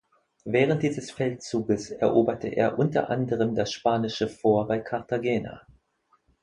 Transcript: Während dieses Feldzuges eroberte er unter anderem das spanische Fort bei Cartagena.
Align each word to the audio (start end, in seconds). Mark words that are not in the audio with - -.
Während 0.45 0.81
dieses 0.81 1.11
Feldzuges 1.11 1.91
eroberte 1.91 2.47
er 2.47 2.79
unter 2.79 3.11
anderem 3.11 3.53
das 3.53 3.71
spanische 3.71 4.27
Fort 4.27 4.67
bei 4.67 4.79
Cartagena. 4.79 5.61